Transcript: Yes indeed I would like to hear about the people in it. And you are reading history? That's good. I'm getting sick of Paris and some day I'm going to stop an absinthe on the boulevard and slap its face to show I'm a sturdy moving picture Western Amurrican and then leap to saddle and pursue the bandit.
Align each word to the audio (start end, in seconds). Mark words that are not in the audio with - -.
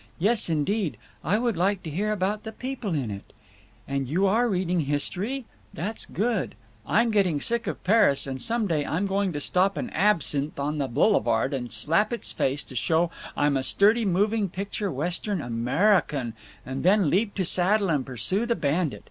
Yes 0.17 0.49
indeed 0.49 0.97
I 1.23 1.37
would 1.37 1.55
like 1.55 1.83
to 1.83 1.89
hear 1.91 2.11
about 2.11 2.41
the 2.41 2.51
people 2.51 2.95
in 2.95 3.11
it. 3.11 3.33
And 3.87 4.07
you 4.09 4.25
are 4.25 4.49
reading 4.49 4.79
history? 4.79 5.45
That's 5.75 6.07
good. 6.07 6.55
I'm 6.87 7.11
getting 7.11 7.39
sick 7.39 7.67
of 7.67 7.83
Paris 7.83 8.25
and 8.25 8.41
some 8.41 8.65
day 8.65 8.83
I'm 8.83 9.05
going 9.05 9.31
to 9.33 9.39
stop 9.39 9.77
an 9.77 9.91
absinthe 9.91 10.59
on 10.59 10.79
the 10.79 10.87
boulevard 10.87 11.53
and 11.53 11.71
slap 11.71 12.11
its 12.11 12.31
face 12.31 12.63
to 12.63 12.75
show 12.75 13.11
I'm 13.37 13.55
a 13.55 13.61
sturdy 13.61 14.03
moving 14.05 14.49
picture 14.49 14.91
Western 14.91 15.39
Amurrican 15.39 16.33
and 16.65 16.81
then 16.83 17.11
leap 17.11 17.35
to 17.35 17.45
saddle 17.45 17.91
and 17.91 18.03
pursue 18.03 18.47
the 18.47 18.55
bandit. 18.55 18.99